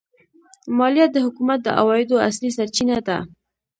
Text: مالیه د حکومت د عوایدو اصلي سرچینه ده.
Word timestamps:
مالیه 0.77 1.07
د 1.11 1.17
حکومت 1.25 1.59
د 1.63 1.67
عوایدو 1.79 2.15
اصلي 2.27 2.49
سرچینه 2.57 2.97
ده. 3.07 3.17